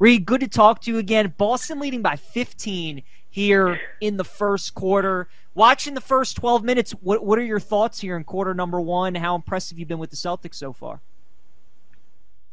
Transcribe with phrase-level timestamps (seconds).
[0.00, 1.32] Reed, good to talk to you again.
[1.38, 5.28] Boston leading by 15 here in the first quarter.
[5.54, 9.14] Watching the first 12 minutes, what what are your thoughts here in quarter number one?
[9.14, 11.00] How impressive you've been with the Celtics so far?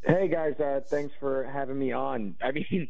[0.04, 2.36] Hey guys, uh, thanks for having me on.
[2.44, 2.88] I mean,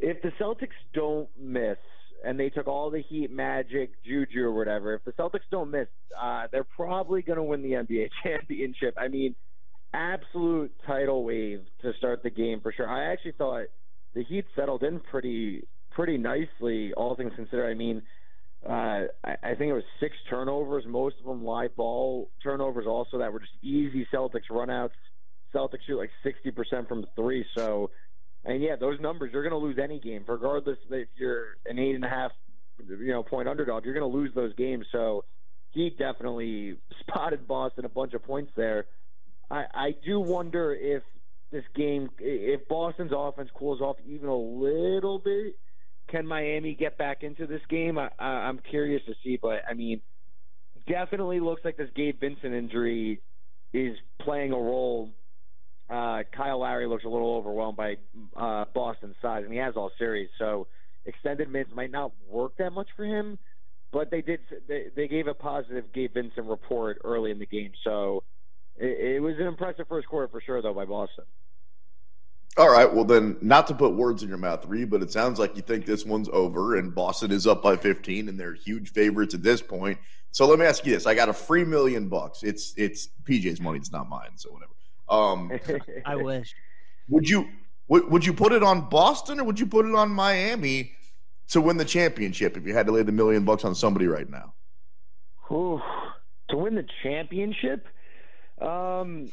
[0.00, 1.78] if the Celtics don't miss
[2.24, 5.86] and they took all the Heat, Magic, Juju, or whatever, if the Celtics don't miss,
[6.20, 8.94] uh, they're probably going to win the NBA championship.
[8.96, 9.36] I mean,
[9.92, 12.88] absolute title wave to start the game for sure.
[12.88, 13.66] I actually thought
[14.14, 17.70] the Heat settled in pretty pretty nicely, all things considered.
[17.70, 18.02] I mean,
[18.68, 23.18] uh, I, I think it was six turnovers, most of them live ball turnovers, also
[23.18, 24.90] that were just easy Celtics runouts.
[25.54, 27.90] Celtics shoot like sixty percent from three, so
[28.44, 31.94] and yeah, those numbers you're going to lose any game, regardless if you're an eight
[31.94, 32.32] and a half,
[32.88, 33.84] you know, point underdog.
[33.84, 34.86] You're going to lose those games.
[34.92, 35.24] So
[35.70, 38.86] he definitely spotted Boston a bunch of points there.
[39.50, 41.02] I, I do wonder if
[41.54, 45.56] this game, if Boston's offense cools off even a little bit,
[46.10, 47.96] can Miami get back into this game?
[47.96, 50.02] I, I, I'm curious to see, but I mean,
[50.88, 53.22] definitely looks like this Gabe Vincent injury
[53.72, 55.10] is playing a role.
[55.88, 57.96] Uh, Kyle Lowry looks a little overwhelmed by
[58.36, 60.66] uh, Boston's size, and he has all series, so
[61.06, 63.38] extended minutes might not work that much for him.
[63.92, 64.40] But they did.
[64.66, 68.24] They, they gave a positive Gabe Vincent report early in the game, so
[68.76, 71.24] it was an impressive first quarter for sure, though, by Boston.
[72.56, 72.92] All right.
[72.92, 75.62] Well, then, not to put words in your mouth, Reed, but it sounds like you
[75.62, 79.42] think this one's over and Boston is up by 15 and they're huge favorites at
[79.42, 79.98] this point.
[80.30, 82.42] So let me ask you this: I got a free million bucks.
[82.42, 83.78] It's it's PJ's money.
[83.78, 84.30] It's not mine.
[84.36, 84.72] So whatever.
[85.08, 85.52] Um,
[86.06, 86.54] I wish.
[87.08, 87.48] Would you
[87.88, 90.92] would, would you put it on Boston or would you put it on Miami
[91.48, 94.28] to win the championship if you had to lay the million bucks on somebody right
[94.28, 94.54] now?
[95.50, 95.80] Ooh,
[96.48, 97.86] to win the championship,
[98.60, 99.30] um,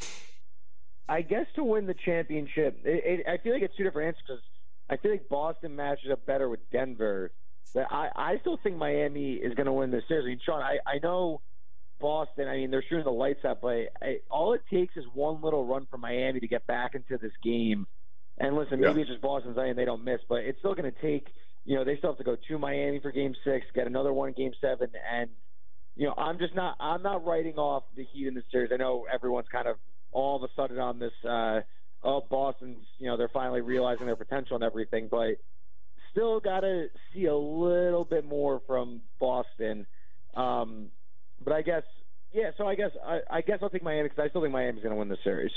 [1.12, 4.23] I guess to win the championship, it, it, I feel like it's two different answers
[4.26, 4.42] because
[4.90, 7.34] I feel like Boston matches up better with Denver.
[7.73, 10.23] But I, I still think Miami is going to win this series.
[10.23, 11.42] I mean, Sean, I, I know
[12.00, 12.48] Boston.
[12.48, 15.66] I mean, they're shooting the lights out, but I, all it takes is one little
[15.66, 17.88] run from Miami to get back into this game.
[18.38, 19.02] And listen, maybe yeah.
[19.02, 21.28] it's just Boston's and they don't miss, but it's still going to take.
[21.66, 24.30] You know, they still have to go to Miami for Game Six, get another one
[24.30, 25.30] in Game Seven, and
[25.98, 26.78] you know, I'm just not.
[26.80, 28.72] I'm not writing off the Heat in this series.
[28.73, 29.76] I know everyone's kind of
[30.11, 31.14] all of a sudden on this.
[31.27, 31.61] Uh,
[32.04, 32.86] oh, Boston's.
[32.99, 35.38] You know, they're finally realizing their potential and everything, but
[36.11, 39.86] still got to see a little bit more from Boston.
[40.36, 40.88] Um,
[41.44, 41.83] but I guess,
[42.33, 42.52] yeah.
[42.58, 44.94] So I guess I, I guess I'll take Miami because I still think Miami's going
[44.94, 45.52] to win the series.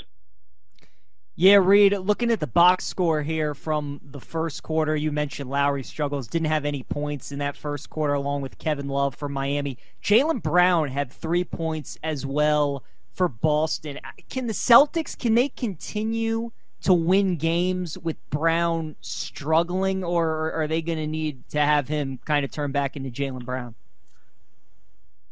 [1.37, 5.83] Yeah, Reed, looking at the box score here from the first quarter, you mentioned Lowry
[5.83, 9.77] struggles, didn't have any points in that first quarter, along with Kevin Love from Miami.
[10.01, 13.99] Jaylen Brown had three points as well for Boston.
[14.29, 16.51] Can the Celtics, can they continue
[16.83, 22.19] to win games with Brown struggling, or are they going to need to have him
[22.25, 23.75] kind of turn back into Jaylen Brown?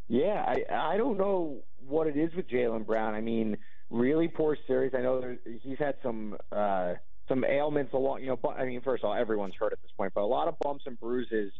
[0.07, 1.57] Yeah, I, I don't know
[1.87, 3.13] what it is with Jaylen Brown.
[3.13, 3.57] I mean–
[3.89, 4.91] really poor series.
[4.95, 6.95] I know there, he's had some uh,
[7.27, 8.21] some ailments along.
[8.21, 10.25] You know, but, I mean, first of all, everyone's hurt at this point, but a
[10.25, 11.51] lot of bumps and bruises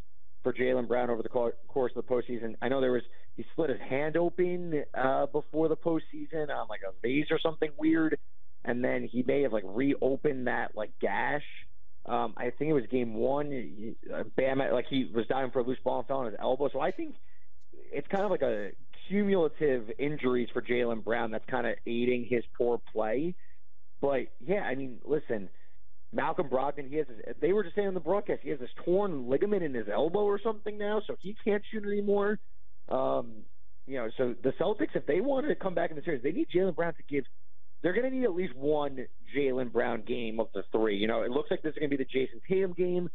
[0.44, 2.54] for Jaylen Brown over the course of the postseason.
[2.62, 3.02] I know there was
[3.36, 7.70] he split his hand open uh, before the postseason on like a vase or something
[7.76, 8.16] weird,
[8.64, 11.42] and then he may have like reopened that like gash.
[12.06, 13.96] Um, I think it was game one.
[14.14, 16.68] Uh, Bam, like he was diving for a loose ball and fell on his elbow.
[16.72, 17.16] So I think
[17.72, 18.70] it's kind of like a
[19.08, 23.34] cumulative injuries for Jaylen Brown that's kind of aiding his poor play.
[24.00, 25.48] But yeah, I mean, listen,
[26.14, 28.70] Malcolm Brogdon, he has his, they were just saying on the broadcast he has this
[28.84, 32.38] torn ligament in his elbow or something now, so he can't shoot anymore.
[32.88, 33.44] Um,
[33.86, 36.32] you know, so the Celtics, if they wanted to come back in the series, they
[36.32, 37.24] need Jaylen Brown to give.
[37.82, 40.96] They're going to need at least one Jaylen Brown game of the three.
[40.96, 43.10] You know, it looks like this is going to be the Jayson Tatum game.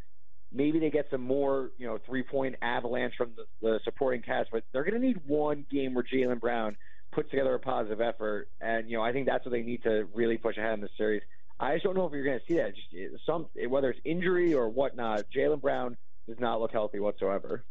[0.52, 4.50] Maybe they get some more, you know, three point avalanche from the, the supporting cast,
[4.52, 6.76] but they're going to need one game where Jaylen Brown
[7.12, 10.08] puts together a positive effort, and you know, I think that's what they need to
[10.14, 11.24] really push ahead in the series.
[11.60, 12.74] I just don't know if you're going to see that.
[12.76, 15.98] Just some, whether it's injury or whatnot, Jaylen Brown
[16.28, 17.66] does not look healthy whatsoever.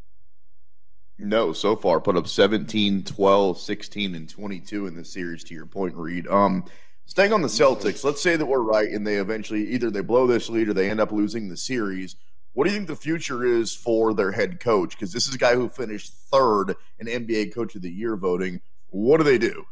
[1.19, 5.43] No, so far put up 17, 12, 16, and 22 in the series.
[5.45, 6.29] To your point, Reed.
[6.29, 6.65] Um,
[7.07, 10.27] staying on the Celtics, let's say that we're right, and they eventually either they blow
[10.27, 12.17] this lead or they end up losing the series.
[12.53, 14.91] What do you think the future is for their head coach?
[14.91, 18.61] Because this is a guy who finished third in NBA Coach of the Year voting.
[18.91, 19.65] What do they do?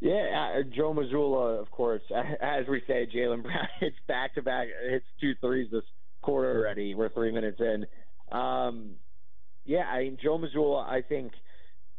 [0.00, 2.02] Yeah, uh, Joe Mazzulla, of course.
[2.40, 5.82] As we say, Jaylen Brown hits back to back, hits two threes this
[6.22, 6.94] quarter already.
[6.94, 7.86] We're three minutes in.
[8.36, 8.92] Um,
[9.64, 11.32] yeah, I mean, Joe Mazzulla, I think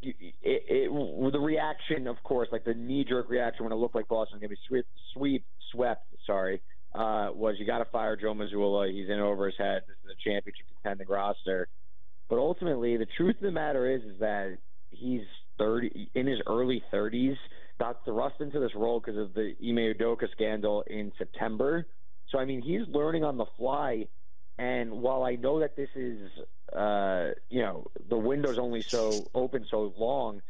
[0.02, 4.08] it, it, the reaction, of course, like the knee jerk reaction when it looked like
[4.08, 6.62] Boston was going to be sweep, sweep, swept, sorry,
[6.96, 8.92] uh, was you got to fire Joe Mazzulla.
[8.92, 9.84] He's in over his head.
[9.88, 11.68] This is a championship contending roster.
[12.30, 14.58] But ultimately, the truth of the matter is, is that
[14.90, 15.22] he's
[15.60, 17.36] 30 in his early 30s.
[17.82, 21.88] Got thrust into this role because of the Ime Udoka scandal in September.
[22.30, 24.08] So I mean, he's learning on the fly.
[24.60, 26.30] And while I know that this is,
[26.72, 30.44] uh, you know, the window's only so open so long,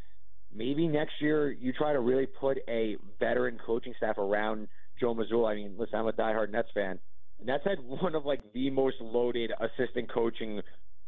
[0.54, 4.68] maybe next year you try to really put a veteran coaching staff around
[5.00, 5.52] Joe Mazzulla.
[5.52, 6.98] I mean, listen, I'm a diehard Nets fan.
[7.42, 10.60] Nets had one of like the most loaded assistant coaching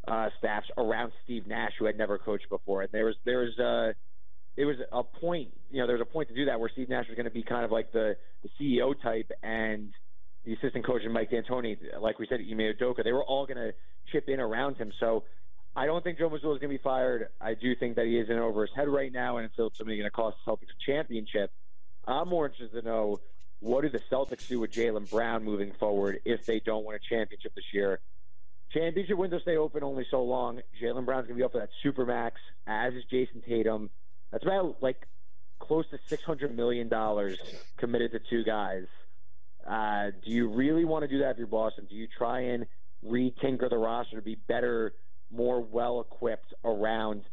[0.07, 2.81] uh, staffs around Steve Nash, who had never coached before.
[2.81, 3.93] And there was there was uh,
[4.57, 6.89] it was a point, you know, there was a point to do that where Steve
[6.89, 9.91] Nash was going to be kind of like the the CEO type, and
[10.45, 13.57] the assistant coach and Mike D'Antoni, like we said, Ime Udoka, they were all going
[13.57, 13.73] to
[14.11, 14.91] chip in around him.
[14.99, 15.23] So
[15.75, 17.29] I don't think Joe Mazzulla is going to be fired.
[17.41, 19.97] I do think that he is in over his head right now, and it's ultimately
[19.97, 21.51] going to cost the Celtics a championship.
[22.07, 23.19] I'm more interested to know
[23.59, 26.99] what do the Celtics do with Jaylen Brown moving forward if they don't win a
[26.99, 27.99] championship this year.
[28.71, 30.61] Championship windows stay open only so long.
[30.81, 33.89] Jaylen Brown's going to be up for that super max, as is Jayson Tatum.
[34.31, 35.07] That's about like
[35.59, 37.37] close to six hundred million dollars
[37.77, 38.85] committed to two guys.
[39.65, 41.87] Uh, do you really want to do that if you're Boston?
[41.89, 42.65] Do you try and
[43.05, 44.93] retinker the roster to be better,
[45.31, 47.23] more well equipped around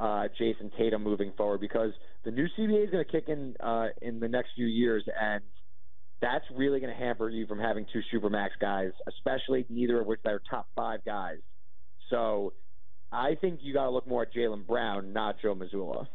[0.00, 1.60] uh, Jayson Tatum moving forward?
[1.60, 1.92] Because
[2.24, 5.42] the new CBA is going to kick in uh, in the next few years, and
[6.22, 10.20] that's really going to hamper you from having two supermax guys, especially neither of which
[10.24, 11.38] are top five guys.
[12.08, 12.54] So
[13.12, 16.06] I think you got to look more at Jaylen Brown, not Joe Mazzulla.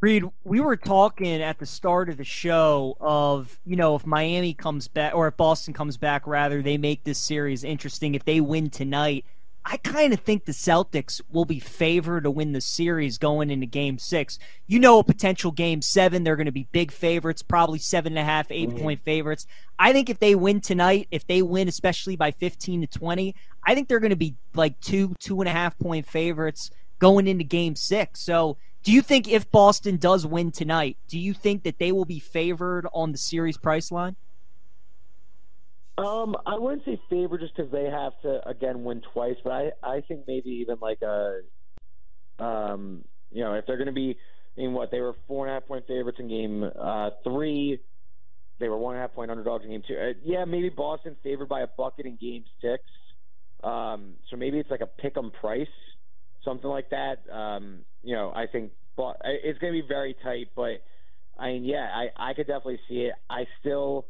[0.00, 4.52] Reed, we were talking at the start of the show of, you know, if Miami
[4.52, 8.14] comes back or if Boston comes back, rather, they make this series interesting.
[8.14, 9.24] If they win tonight,
[9.68, 13.66] I kind of think the Celtics will be favored to win the series going into
[13.66, 14.38] game six.
[14.68, 18.20] You know, a potential game seven, they're going to be big favorites, probably seven and
[18.20, 18.78] a half, eight mm-hmm.
[18.78, 19.44] point favorites.
[19.76, 23.34] I think if they win tonight, if they win, especially by 15 to 20,
[23.64, 26.70] I think they're going to be like two, two and a half point favorites
[27.00, 28.20] going into game six.
[28.20, 32.04] So, do you think if Boston does win tonight, do you think that they will
[32.04, 34.14] be favored on the series price line?
[35.98, 39.72] Um, I wouldn't say favored just because they have to again win twice, but I
[39.82, 41.40] I think maybe even like a,
[42.38, 43.02] um,
[43.32, 44.16] you know, if they're going to be
[44.56, 47.80] in what they were four and a half point favorites in game uh, three,
[48.60, 49.96] they were one and a half point underdogs in game two.
[49.96, 52.84] Uh, yeah, maybe Boston favored by a bucket in game six.
[53.64, 55.66] Um, so maybe it's like a pick 'em price
[56.46, 57.16] something like that.
[57.30, 60.82] Um, you know, I think it's going to be very tight, but
[61.38, 63.14] I mean, yeah, I, I could definitely see it.
[63.28, 64.06] I still,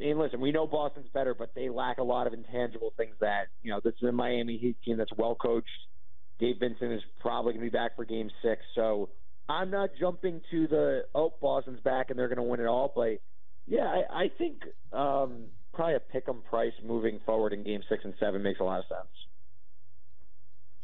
[0.00, 3.14] I mean, listen, we know Boston's better, but they lack a lot of intangible things
[3.20, 5.68] that, you know, this is a Miami Heat team that's well coached.
[6.40, 8.62] Gabe Vincent is probably going to be back for game six.
[8.74, 9.10] So
[9.48, 12.92] I'm not jumping to the, oh, Boston's back and they're going to win it all.
[12.92, 13.20] But
[13.66, 14.62] yeah, I, I think
[14.92, 18.64] um, probably a pick 'em price moving forward in game six and seven makes a
[18.64, 19.12] lot of sense.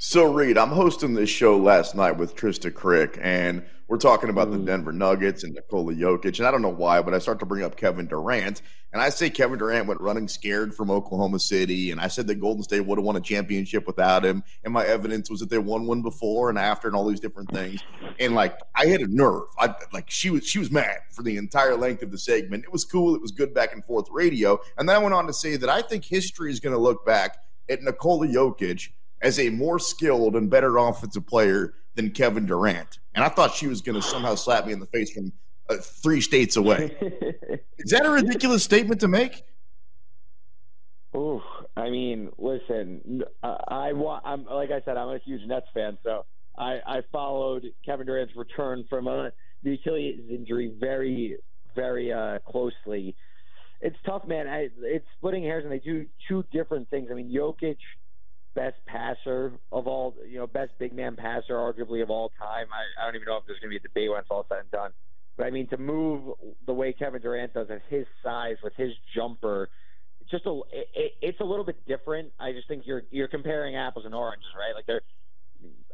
[0.00, 4.52] So, Reed, I'm hosting this show last night with Trista Crick, and we're talking about
[4.52, 4.64] the mm.
[4.64, 6.38] Denver Nuggets and Nikola Jokic.
[6.38, 8.62] And I don't know why, but I start to bring up Kevin Durant.
[8.92, 11.90] And I say Kevin Durant went running scared from Oklahoma City.
[11.90, 14.44] And I said that Golden State would have won a championship without him.
[14.62, 17.50] And my evidence was that they won one before and after and all these different
[17.50, 17.82] things.
[18.20, 19.48] And like, I had a nerve.
[19.58, 22.62] I like, she was, she was mad for the entire length of the segment.
[22.62, 23.16] It was cool.
[23.16, 24.60] It was good back and forth radio.
[24.76, 27.04] And then I went on to say that I think history is going to look
[27.04, 28.90] back at Nikola Jokic
[29.22, 32.98] as a more skilled and better offensive player than Kevin Durant.
[33.14, 35.32] And I thought she was going to somehow slap me in the face from
[35.68, 36.96] uh, three states away.
[37.78, 39.42] Is that a ridiculous statement to make?
[41.16, 41.42] Ooh,
[41.76, 44.22] I mean, listen, I, I want.
[44.26, 48.36] I'm like I said, I'm a huge Nets fan, so I, I followed Kevin Durant's
[48.36, 49.32] return from a,
[49.62, 51.36] the Achilles injury very,
[51.74, 53.16] very uh, closely.
[53.80, 54.48] It's tough, man.
[54.48, 57.08] I, it's splitting hairs, and they do two different things.
[57.10, 57.78] I mean, Jokic
[58.54, 62.66] best passer of all, you know, best big man passer, arguably of all time.
[62.72, 64.46] I, I don't even know if there's going to be a debate when it's all
[64.48, 64.90] said and done.
[65.36, 66.34] But I mean, to move
[66.66, 69.68] the way Kevin Durant does at his size with his jumper,
[70.30, 72.32] just a, it, it's a little bit different.
[72.40, 74.74] I just think you're you're comparing apples and oranges, right?
[74.74, 75.02] Like they're,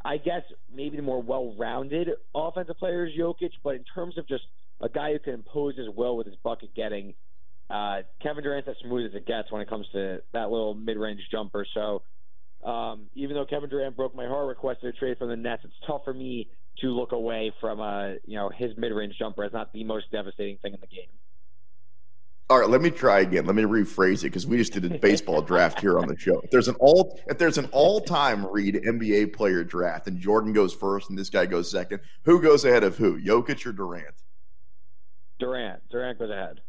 [0.04, 0.42] I guess
[0.74, 4.44] maybe the more well-rounded offensive player is Jokic, but in terms of just
[4.80, 7.14] a guy who can impose his will with his bucket getting,
[7.70, 11.20] uh, Kevin Durant's as smooth as it gets when it comes to that little mid-range
[11.30, 11.66] jumper.
[11.72, 12.02] So
[12.64, 15.74] um, even though Kevin Durant broke my heart, requested a trade from the Nets, it's
[15.86, 16.48] tough for me
[16.80, 20.58] to look away from uh, you know his mid-range jumper as not the most devastating
[20.58, 21.08] thing in the game.
[22.50, 23.46] All right, let me try again.
[23.46, 26.40] Let me rephrase it because we just did a baseball draft here on the show.
[26.40, 30.74] If there's an all if there's an all-time Reed NBA player draft and Jordan goes
[30.74, 33.20] first and this guy goes second, who goes ahead of who?
[33.20, 34.14] Jokic or Durant?
[35.38, 35.82] Durant.
[35.90, 36.60] Durant goes ahead.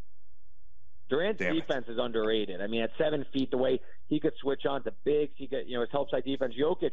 [1.08, 2.60] Durant's Damn defense is underrated.
[2.60, 5.64] I mean, at seven feet, the way he could switch on to bigs, he could,
[5.66, 6.54] you know, his help side defense.
[6.60, 6.92] Jokic,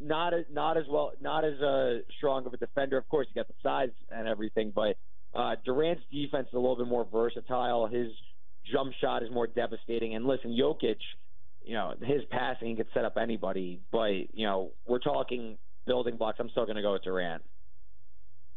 [0.00, 2.96] not as not as well, not as uh, strong of a defender.
[2.96, 4.96] Of course, he got the size and everything, but
[5.34, 7.86] uh, Durant's defense is a little bit more versatile.
[7.86, 8.08] His
[8.70, 10.14] jump shot is more devastating.
[10.14, 10.96] And listen, Jokic,
[11.64, 16.38] you know, his passing could set up anybody, but you know, we're talking building blocks.
[16.40, 17.42] I'm still going to go with Durant.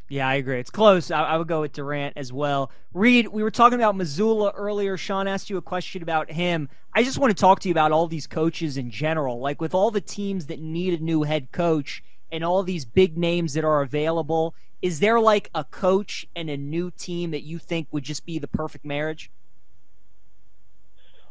[0.10, 0.60] Yeah, I agree.
[0.60, 1.12] It's close.
[1.12, 2.72] I, I, would go with Durant as well.
[2.96, 4.98] Reed, we were talking about Mazzulla earlier.
[4.98, 6.68] Sean asked you a question about him.
[6.96, 9.39] I just want to talk to you about all these coaches in general.
[9.39, 13.20] Like with all the teams that need a new head coach and all these big
[13.20, 17.60] names that are available, is there like a coach and a new team that you
[17.60, 19.30] think would just be the perfect marriage?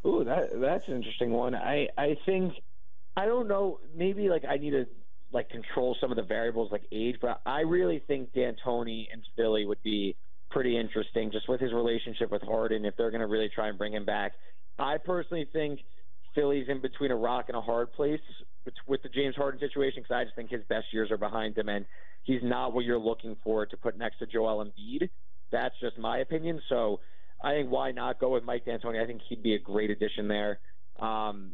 [0.06, 1.56] Ooh, that that's an interesting one.
[1.56, 2.54] I I think
[3.16, 3.80] I don't know.
[3.92, 4.86] Maybe like I need to
[5.32, 9.66] like control some of the variables like age, but I really think D'Antoni and Philly
[9.66, 10.16] would be
[10.50, 13.76] pretty interesting just with his relationship with Harden if they're going to really try and
[13.76, 14.32] bring him back.
[14.78, 15.80] I personally think
[16.34, 18.20] Philly's in between a rock and a hard place
[18.86, 21.68] with the James Harden situation because I just think his best years are behind him
[21.68, 21.84] and
[22.22, 25.08] he's not what you're looking for to put next to Joel Embiid.
[25.50, 26.60] That's just my opinion.
[26.68, 27.00] So
[27.42, 29.02] I think why not go with Mike D'Antoni?
[29.02, 30.60] I think he'd be a great addition there.
[30.98, 31.52] Um,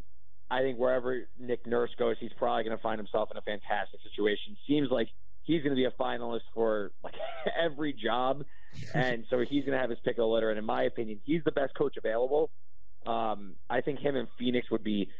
[0.51, 4.01] I think wherever Nick Nurse goes, he's probably going to find himself in a fantastic
[4.03, 4.57] situation.
[4.67, 5.09] Seems like
[5.43, 7.15] he's going to be a finalist for like
[7.61, 8.45] every job,
[8.95, 10.51] and so he's going to have his pick of the litter.
[10.51, 12.51] And in my opinion, he's the best coach available.
[13.07, 15.11] Um, I think him and Phoenix would be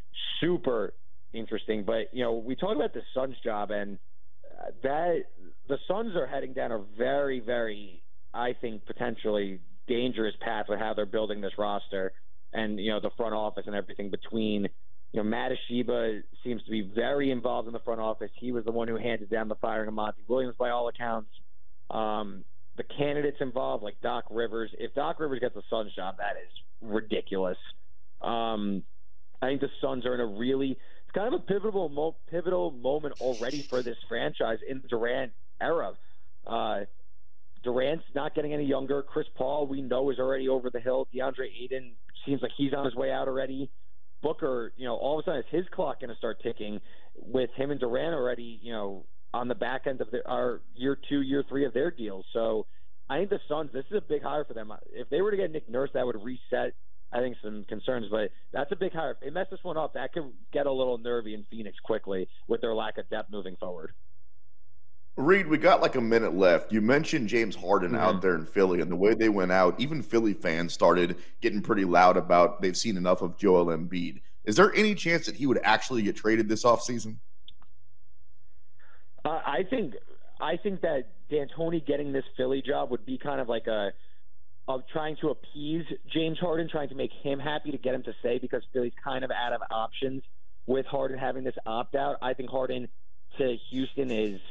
[0.41, 0.95] super
[1.33, 1.85] interesting.
[1.85, 3.99] But you know, we talk about the Suns job, and
[4.61, 5.25] uh, that
[5.69, 8.03] the Suns are heading down a very, very,
[8.33, 12.13] I think, potentially dangerous path with how they're building this roster,
[12.53, 14.69] and you know, the front office and everything between
[15.15, 18.33] you know, Mat Ishbia seems to be very involved in the front office.
[18.35, 21.31] He was the one who handed down the firing of Monty Williams, by all accounts.
[21.89, 22.43] Um,
[22.77, 24.73] the candidates involved, like Doc Rivers.
[24.77, 26.51] If Doc Rivers gets the Suns job, that is
[26.83, 27.57] ridiculous.
[28.21, 28.83] Um,
[29.41, 32.73] I think the Suns are in a really it's kind of a pivotal mo- pivotal
[32.73, 35.31] moment already for this franchise in the Durant
[35.61, 35.93] era.
[36.45, 36.81] Uh,
[37.63, 39.01] Durant's not getting any younger.
[39.03, 41.07] Chris Paul, we know, is already over the hill.
[41.15, 41.93] DeAndre Ayton
[42.27, 43.71] seems like he's on his way out already.
[44.25, 46.81] Booker, you know, all of a sudden is his clock going to start ticking
[47.15, 49.05] with him and Durant already, you know,
[49.35, 52.25] on the back end of their, our year two, year three of their deals.
[52.33, 52.67] So
[53.11, 54.73] I think the Suns, this is a big hire for them.
[54.93, 56.73] If they were to get Nick Nurse, that would reset,
[57.13, 58.07] I think, some concerns.
[58.11, 59.11] But that's a big hire.
[59.11, 62.27] If they mess this one up, that could get a little nervy in Phoenix quickly
[62.49, 63.93] with their lack of depth moving forward.
[65.17, 66.73] Reed, we got like a minute left.
[66.73, 68.01] You mentioned James Harden mm-hmm.
[68.01, 69.79] out there in Philly and the way they went out.
[69.79, 74.21] Even Philly fans started getting pretty loud about they've seen enough of Joel Embiid.
[74.45, 77.17] Is there any chance that he would actually get traded this offseason?
[79.25, 79.95] Uh, I think
[80.41, 83.93] I think that D'Antoni getting this Philly job would be kind of like a
[84.67, 88.15] of trying to appease James Harden, trying to make him happy to get him to
[88.19, 90.25] stay because Philly's kind of out of options
[90.67, 92.17] with Harden having this opt out.
[92.21, 92.89] I think Harden
[93.39, 94.41] to Houston is–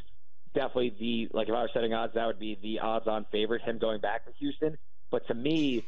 [0.53, 3.61] definitely the like if I was setting odds, that would be the odds-on favorite.
[3.61, 4.77] Him going back to Houston,
[5.11, 5.85] but to me,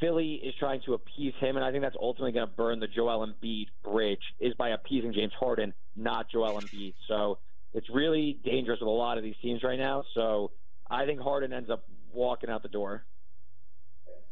[0.00, 2.88] Philly is trying to appease him, and I think that's ultimately going to burn the
[2.88, 6.94] Joel Embiid bridge is by appeasing James Harden, not Joel Embiid.
[7.08, 7.38] So
[7.72, 10.04] it's really dangerous with a lot of these teams right now.
[10.14, 10.50] So
[10.90, 13.04] I think Harden ends up walking out the door.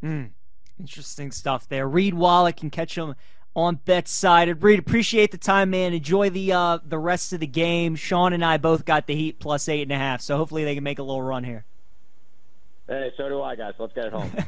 [0.00, 0.26] Hmm.
[0.78, 1.88] Interesting stuff there.
[1.88, 3.14] Reed Wallach can catch him
[3.54, 4.62] on BetSided.
[4.62, 5.92] Reed, appreciate the time, man.
[5.92, 7.96] Enjoy the uh, the rest of the game.
[7.96, 10.74] Sean and I both got the Heat plus eight and a half, so hopefully they
[10.74, 11.64] can make a little run here.
[12.88, 13.74] Hey, so do I, guys.
[13.78, 14.32] Let's get it home.